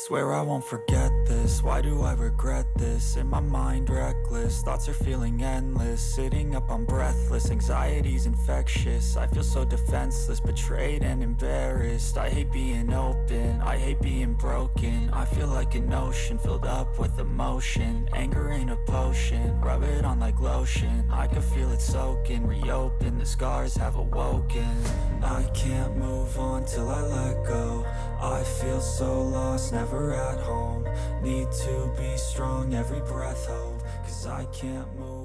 [0.07, 3.16] Swear I won't forget this, why do I regret this?
[3.16, 6.01] In my mind reckless, thoughts are feeling endless.
[6.01, 9.16] Sitting up I'm breathless, anxiety's infectious.
[9.16, 12.16] I feel so defenseless, betrayed and embarrassed.
[12.16, 15.11] I hate being open, I hate being broken.
[15.12, 18.09] I feel like an ocean, filled up with emotion.
[18.14, 21.11] Anger ain't a potion, rub it on like lotion.
[21.11, 24.78] I can feel it soaking, reopen, the scars have awoken.
[25.24, 27.84] I can't move on till I let go
[28.20, 30.84] I feel so lost, never at home.
[31.22, 35.17] Need to be strong, every breath hold Cause I can't move